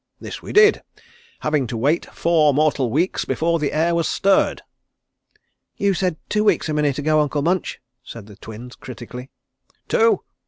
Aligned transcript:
This 0.19 0.41
we 0.41 0.51
did, 0.51 0.81
having 1.41 1.67
to 1.67 1.77
wait 1.77 2.07
four 2.11 2.55
mortal 2.55 2.89
weeks 2.89 3.23
before 3.23 3.59
the 3.59 3.71
air 3.71 3.93
was 3.93 4.07
stirred." 4.07 4.63
"You 5.77 5.93
said 5.93 6.17
two 6.27 6.43
weeks 6.43 6.67
a 6.67 6.73
minute 6.73 6.97
ago, 6.97 7.19
Uncle 7.19 7.43
Munch," 7.43 7.79
said 8.03 8.25
the 8.25 8.35
Twins 8.35 8.75
critically. 8.75 9.29
"Two? 9.87 10.23